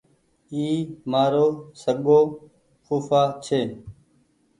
اي 0.53 0.65
مآرو 1.11 1.47
سگو 1.81 2.19
ڦوڦآ 2.85 3.23
ڇي 3.45 3.61